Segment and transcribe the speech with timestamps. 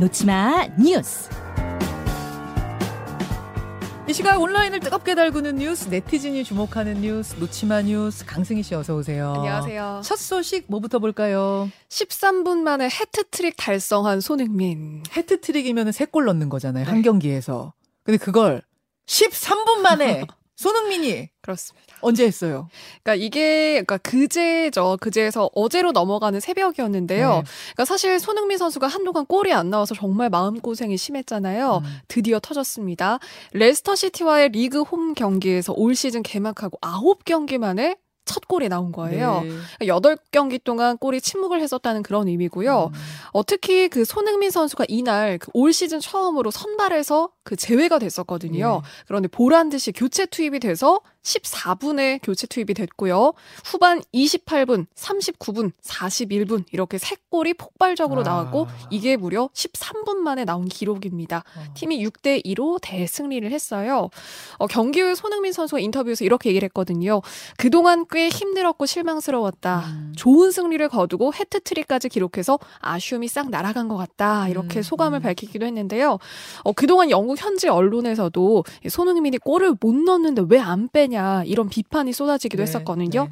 [0.00, 1.28] 놓치마 뉴스.
[4.08, 9.34] 이 시각 온라인을 뜨겁게 달구는 뉴스, 네티즌이 주목하는 뉴스, 놓치마 뉴스, 강승희 씨 어서 오세요.
[9.36, 10.00] 안녕하세요.
[10.02, 11.68] 첫 소식 뭐부터 볼까요?
[11.90, 15.02] 13분 만에 해트트릭 달성한 손흥민.
[15.14, 16.86] 해트트릭이면 세골 넣는 거잖아요.
[16.86, 17.74] 한 경기에서.
[18.02, 18.62] 근데 그걸
[19.06, 20.24] 13분 만에
[20.60, 21.96] 손흥민이 그렇습니다.
[22.02, 22.68] 언제 했어요?
[23.02, 24.98] 그러니까 이게 그러니까 그제죠.
[25.00, 27.28] 그제에서 어제로 넘어가는 새벽이었는데요.
[27.28, 27.42] 네.
[27.72, 31.80] 그러니까 사실 손흥민 선수가 한동안 골이 안 나와서 정말 마음 고생이 심했잖아요.
[31.82, 31.98] 음.
[32.08, 33.20] 드디어 터졌습니다.
[33.52, 37.96] 레스터 시티와의 리그 홈 경기에서 올 시즌 개막하고 9경기 만에
[38.26, 39.40] 첫 골이 나온 거예요.
[39.42, 39.86] 네.
[39.88, 42.90] 8경기 동안 골이 침묵을 했었다는 그런 의미고요.
[42.92, 43.00] 음.
[43.32, 48.82] 어, 특히 그 손흥민 선수가 이날 그 올 시즌 처음으로 선발해서 그 제외가 됐었거든요.
[48.84, 48.88] 예.
[49.06, 53.32] 그런데 보란 듯이 교체 투입이 돼서 14분에 교체 투입이 됐고요.
[53.64, 58.24] 후반 28분, 39분, 41분 이렇게 세 골이 폭발적으로 아.
[58.24, 61.44] 나왔고 이게 무려 13분 만에 나온 기록입니다.
[61.56, 61.64] 어.
[61.74, 64.08] 팀이 6대 2로 대승리를 했어요.
[64.58, 67.20] 어, 경기 후에 손흥민 선수가 인터뷰에서 이렇게 얘기를 했거든요.
[67.56, 69.84] 그동안 꽤 힘들었고 실망스러웠다.
[69.86, 70.12] 음.
[70.16, 74.48] 좋은 승리를 거두고 해트트릭까지 기록해서 아쉬움이 싹 날아간 것 같다.
[74.48, 75.22] 이렇게 음, 소감을 음.
[75.22, 76.18] 밝히기도 했는데요.
[76.64, 82.12] 어, 그동안 영국 현지 언론에서도 이 손흥민이 골을 못 넣었는데 왜 안 빼냐 이런 비판이
[82.12, 83.24] 쏟아지기도 네, 했었거든요.
[83.24, 83.30] 네.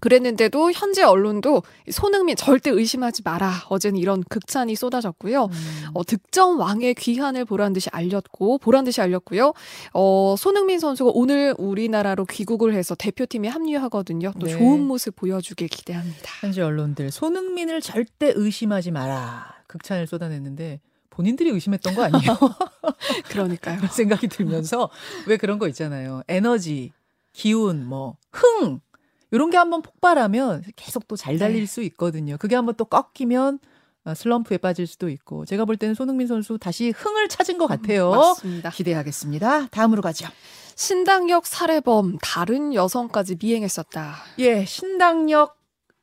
[0.00, 3.52] 그랬는데도 현지 언론도 이 손흥민 절대 의심하지 마라.
[3.68, 5.44] 어제는 이런 극찬이 쏟아졌고요.
[5.44, 5.84] 음.
[5.92, 9.52] 어, 득점 왕의 귀환을 보란 듯이 알렸고 보란 듯이 알렸고요.
[9.92, 14.32] 어, 손흥민 선수가 오늘 우리나라로 귀국을 해서 대표팀에 합류하거든요.
[14.38, 14.52] 또 네.
[14.56, 16.30] 좋은 모습 보여주길 기대합니다.
[16.40, 19.54] 현지 언론들 손흥민을 절대 의심하지 마라.
[19.66, 20.80] 극찬을 쏟아냈는데
[21.10, 22.38] 본인들이 의심했던 거 아니에요?
[23.30, 23.76] 그러니까요.
[23.78, 24.90] 그런 생각이 들면서
[25.26, 26.22] 왜 그런 거 있잖아요.
[26.28, 26.92] 에너지,
[27.32, 28.80] 기운, 뭐 흥.
[29.32, 31.66] 이런 게 한번 폭발하면 계속 또 잘 달릴 네.
[31.66, 32.36] 수 있거든요.
[32.38, 33.58] 그게 한번 또 꺾이면
[34.04, 35.44] 아, 슬럼프에 빠질 수도 있고.
[35.44, 38.10] 제가 볼 때는 손흥민 선수 다시 흥을 찾은 것 같아요.
[38.10, 38.70] 맞습니다.
[38.70, 39.66] 기대하겠습니다.
[39.68, 40.26] 다음으로 가죠.
[40.74, 44.14] 신당역 살해범 다른 여성까지 미행했었다.
[44.38, 45.56] 예, 신당역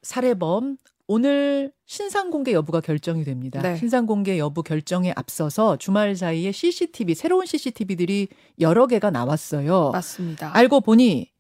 [0.04, 3.62] 살해범 오늘 신상 공개 여부가 결정이 됩니다.
[3.62, 3.78] 네.
[3.78, 8.28] 신상 공개 여부 결정에 앞서서 주말 사이에 CCTV 새로운 CCTV들이
[8.60, 9.92] 여러 개가 나왔어요.
[9.92, 10.56] 맞습니다.
[10.56, 11.32] 알고 보니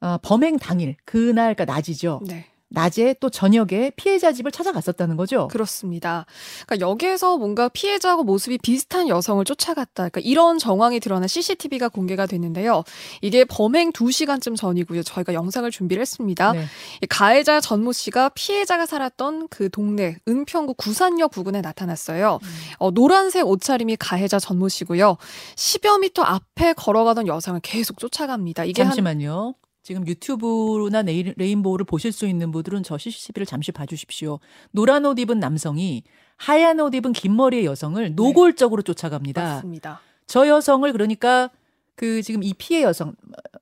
[0.00, 2.20] 아, 범행 당일 그날 그러니까 낮이죠.
[2.26, 2.46] 네.
[2.70, 5.48] 낮에 또 저녁에 피해자 집을 찾아갔었다는 거죠.
[5.48, 6.26] 그렇습니다.
[6.66, 10.08] 그러니까 여기에서 뭔가 피해자하고 모습이 비슷한 여성을 쫓아갔다.
[10.08, 12.84] 그러니까 이런 정황이 드러난 CCTV가 공개가 됐는데요.
[13.22, 15.02] 이게 범행 2시간쯤 전이고요.
[15.02, 16.52] 저희가 영상을 준비를 했습니다.
[16.52, 16.64] 네.
[17.02, 22.38] 이 가해자 전모 씨가 피해자가 살았던 그 동네 은평구 구산역 부근에 나타났어요.
[22.42, 22.48] 음.
[22.78, 25.16] 어, 노란색 옷차림이 가해자 전모 씨고요.
[25.56, 28.64] 10여 미터 앞에 걸어가던 여성을 계속 쫓아갑니다.
[28.64, 29.54] 이게 한 잠시만요.
[29.88, 34.38] 지금 유튜브나 레인보우를 보실 수 있는 분들은 저 CCTV를 잠시 봐주십시오.
[34.70, 36.02] 노란 옷 입은 남성이
[36.36, 39.42] 하얀 옷 입은 긴 머리의 여성을 노골적으로 쫓아갑니다.
[39.42, 40.00] 맞습니다.
[40.26, 41.48] 저 여성을 그러니까
[41.98, 43.12] 그 지금 이 피해 여성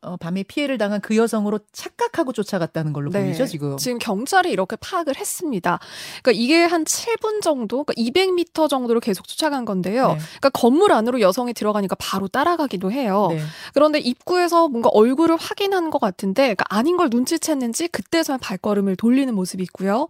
[0.03, 3.79] 어, 밤에 피해를 당한 그 여성으로 착각하고 쫓아갔다는 걸로 보이죠 지금.
[3.79, 5.81] 지금 경찰이 이렇게 파악을 했습니다.
[6.23, 10.09] 그러니까 이게 한 7분 정도, 그러니까 200m 정도를 계속 쫓아간 건데요.
[10.09, 10.19] 네.
[10.19, 13.29] 그러니까 건물 안으로 여성이 들어가니까 바로 따라가기도 해요.
[13.31, 13.41] 네.
[13.73, 19.63] 그런데 입구에서 뭔가 얼굴을 확인한 것 같은데 그러니까 아닌 걸 눈치챘는지 그때서야 발걸음을 돌리는 모습이
[19.63, 20.09] 있고요.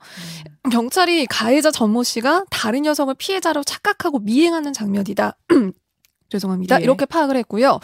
[0.64, 0.70] 음.
[0.70, 5.36] 경찰이 가해자 전모 씨가 다른 여성을 피해자로 착각하고 미행하는 장면이다.
[6.28, 6.80] 죄송합니다.
[6.80, 6.84] 예.
[6.84, 7.80] 이렇게 파악을 했고요.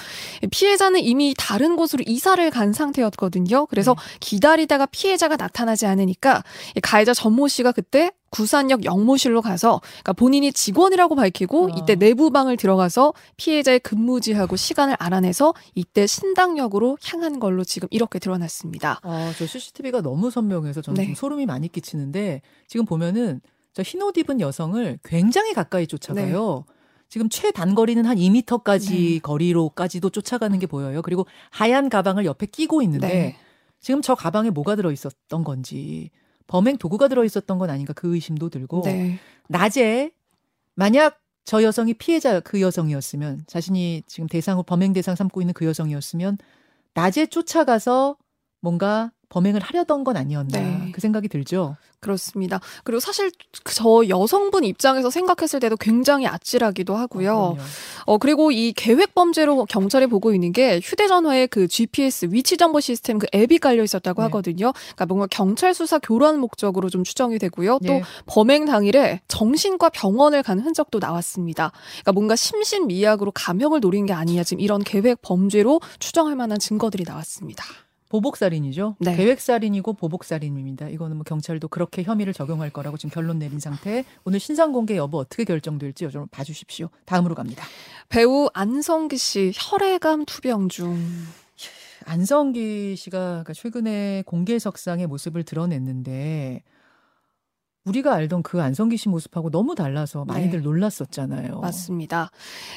[0.50, 3.66] 피해자는 이미 다른 곳으로 이사를 간 상태였거든요.
[3.66, 4.18] 그래서 네.
[4.20, 6.42] 기다리다가 피해자가 나타나지 않으니까
[6.76, 11.68] 이 가해자 전모 씨가 그때 구산역 영모실로 가서 그러니까 본인이 직원이라고 밝히고 어.
[11.76, 19.00] 이때 내부방을 들어가서 피해자의 근무지하고 시간을 알아내서 이때 신당역으로 향한 걸로 지금 이렇게 드러났습니다.
[19.02, 21.06] 아, 저 CCTV가 너무 선명해서 저는 네.
[21.08, 23.40] 좀 소름이 많이 끼치는데 지금 보면은
[23.74, 26.64] 저 흰옷 입은 여성을 굉장히 가까이 쫓아가요.
[27.12, 29.18] 지금 최단거리는 한 2미터까지 네.
[29.18, 31.02] 거리로까지도 쫓아가는 게 보여요.
[31.02, 33.36] 그리고 하얀 가방을 옆에 끼고 있는데 네.
[33.80, 36.10] 지금 저 가방에 뭐가 들어 있었던 건지
[36.46, 39.18] 범행 도구가 들어 있었던 건 아닌가 그 의심도 들고 네.
[39.48, 40.12] 낮에
[40.74, 46.38] 만약 저 여성이 피해자 그 여성이었으면 자신이 지금 대상 범행 대상 삼고 있는 그 여성이었으면
[46.94, 48.16] 낮에 쫓아가서
[48.60, 50.92] 뭔가 범행을 하려던 건 아니었나 네.
[50.92, 51.76] 그 생각이 들죠.
[52.00, 52.60] 그렇습니다.
[52.84, 53.30] 그리고 사실
[53.64, 57.34] 그저 여성분 입장에서 생각했을 때도 굉장히 아찔하기도 하고요.
[57.34, 57.56] 어.
[58.04, 63.18] 어, 그리고 이 계획 범죄로 경찰이 보고 있는 게 휴대전화에 그 GPS 위치 정보 시스템
[63.18, 64.26] 그 앱이 깔려 있었다고 네.
[64.26, 64.72] 하거든요.
[64.72, 67.78] 그러니까 뭔가 경찰 수사 교란 목적으로 좀 추정이 되고요.
[67.86, 68.02] 또 예.
[68.26, 71.72] 범행 당일에 정신과 병원을 간 흔적도 나왔습니다.
[72.02, 77.64] 그러니까 뭔가 심신미약으로 감형을 노린 게 아니냐 지금 이런 계획 범죄로 추정할 만한 증거들이 나왔습니다.
[78.12, 78.96] 보복살인이죠.
[79.00, 79.16] 네.
[79.16, 80.90] 계획살인이고 보복살인입니다.
[80.90, 84.04] 이거는 뭐 경찰도 그렇게 혐의를 적용할 거라고 지금 결론 내린 상태.
[84.24, 86.90] 오늘 신상 공개 여부 어떻게 결정될지 여러분 봐주십시오.
[87.06, 87.64] 다음으로 갑니다.
[88.10, 90.98] 배우 안성기 씨 혈액암 투병 중.
[92.04, 96.62] 안성기 씨가 그러니까 최근에 공개석상의 모습을 드러냈는데
[97.84, 100.64] 우리가 알던 그 안성기 씨 모습하고 너무 달라서 많이들 네.
[100.64, 101.58] 놀랐었잖아요.
[101.60, 102.30] 맞습니다.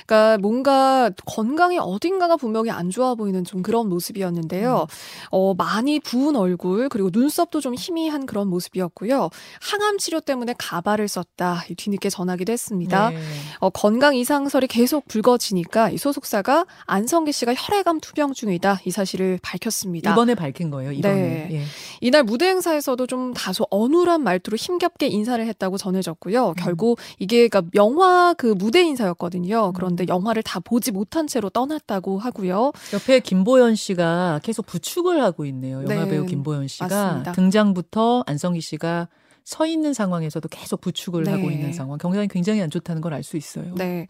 [0.07, 4.87] 그러니까 뭔가 건강이 어딘가가 분명히 안 좋아 보이는 좀 그런 모습이었는데요.
[5.29, 9.29] 어, 많이 부은 얼굴 그리고 눈썹도 좀 희미한 그런 모습이었고요.
[9.61, 11.65] 항암 치료 때문에 가발을 썼다.
[11.69, 13.11] 이 뒤늦게 전하기도 했습니다.
[13.11, 13.19] 네.
[13.59, 18.79] 어, 건강 이상설이 계속 불거지니까 이 소속사가 안성기 씨가 혈액암 투병 중이다.
[18.85, 20.13] 이 사실을 밝혔습니다.
[20.13, 20.91] 이번에 밝힌 거예요.
[20.91, 21.13] 이번에.
[21.13, 21.49] 네.
[21.51, 21.63] 예.
[22.01, 26.53] 이날 무대 행사에서도 좀 다소 어눌한 말투로 힘겹 게 인사를 했다고 전해졌고요.
[26.57, 29.73] 결국 이게 그러니까 영화 그 무대 인사였거든요.
[29.73, 30.07] 그런데 음.
[30.07, 32.71] 영화를 다 보지 못한 채로 떠났다고 하고요.
[32.93, 35.83] 옆에 김보연 씨가 계속 부축을 하고 있네요.
[35.83, 37.31] 영화 네, 배우 김보연 씨가 맞습니다.
[37.33, 39.09] 등장부터 안성기 씨가
[39.45, 41.31] 서 있는 상황에서도 계속 부축을 네.
[41.31, 41.99] 하고 있는 상황.
[41.99, 43.75] 경상이 굉장히 안 좋다는 걸 알 수 있어요.
[43.75, 44.07] 네.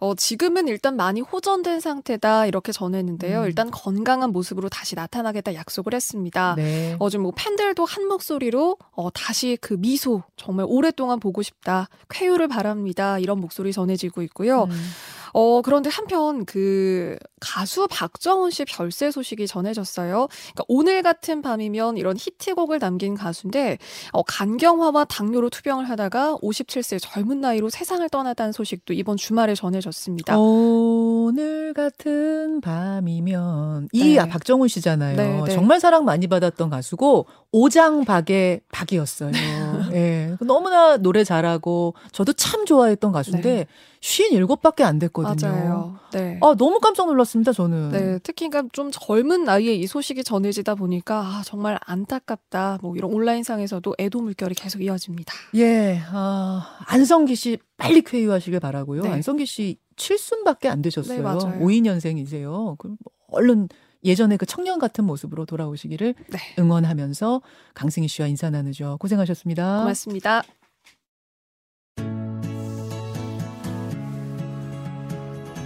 [0.00, 2.46] 어, 지금은 일단 많이 호전된 상태다.
[2.46, 3.42] 이렇게 전했는데요.
[3.42, 3.46] 음.
[3.46, 6.54] 일단 건강한 모습으로 다시 나타나겠다 약속을 했습니다.
[6.56, 6.96] 네.
[6.98, 11.88] 어, 좀뭐 팬들도 한 목소리로 어, 다시 그 미소 정말 오랫동안 보고 싶다.
[12.08, 13.18] 쾌유를 바랍니다.
[13.18, 14.64] 이런 목소리 전해지고 있고요.
[14.64, 14.90] 음.
[15.32, 20.28] 어, 그런데 한편 그 가수 박정훈 씨 별세 소식이 전해졌어요.
[20.28, 23.78] 그러니까 오늘 같은 밤이면 이런 히트곡을 남긴 가수인데
[24.12, 30.38] 어, 간경화와 당뇨로 투병을 하다가 57세 젊은 나이로 세상을 떠나다는 소식도 이번 주말에 전해졌습니다.
[30.38, 34.20] 오늘 같은 밤이면 이 네.
[34.20, 35.16] 아, 박정훈 씨잖아요.
[35.16, 35.54] 네, 네.
[35.54, 39.30] 정말 사랑 많이 받았던 가수고 오장박의 박이었어요.
[39.96, 40.36] 예.
[40.40, 43.66] 너무나 노래 잘하고 저도 참 좋아했던 가수인데 네.
[44.00, 45.50] 57밖에 안 됐거든요.
[45.50, 45.98] 맞아요.
[46.12, 46.38] 네.
[46.42, 47.90] 아, 너무 깜짝 놀랐습니다, 저는.
[47.90, 52.78] 네, 특히 그러니까 좀 젊은 나이에 이 소식이 전해지다 보니까 아, 정말 안타깝다.
[52.80, 55.34] 뭐 이런 온라인상에서도 애도 물결이 계속 이어집니다.
[55.56, 59.02] 예, 아, 안성기 씨 빨리 쾌유하시길 바라고요.
[59.02, 59.10] 네.
[59.10, 61.16] 안성기 씨 칠순밖에 안 되셨어요.
[61.16, 61.58] 네, 맞아요.
[61.60, 62.78] 52년생이세요.
[62.78, 62.96] 그럼
[63.30, 63.68] 얼른
[64.08, 66.38] 예전에 그 청년 같은 모습으로 돌아오시기를 네.
[66.58, 67.42] 응원하면서
[67.74, 68.96] 강승희 씨와 인사 나누죠.
[68.98, 69.80] 고생하셨습니다.
[69.80, 70.42] 고맙습니다.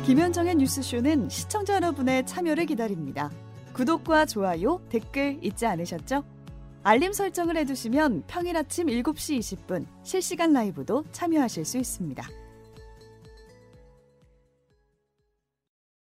[0.05, 3.31] 김현정의 뉴스쇼는 시청자 여러분의 참여를 기다립니다.
[3.73, 6.25] 구독과 좋아요, 댓글 잊지 않으셨죠?
[6.83, 12.42] 알림 설정을 해두시면 평일 아침 7시 20분 실시간 라이브도 참여하실 수 있습니다.